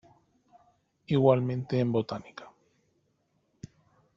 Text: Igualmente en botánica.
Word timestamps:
Igualmente 1.05 1.67
en 1.79 1.91
botánica. 1.91 2.51